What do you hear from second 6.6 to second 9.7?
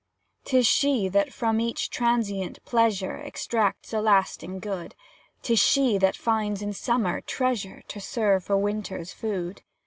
in summer, treasure To serve for winter's food.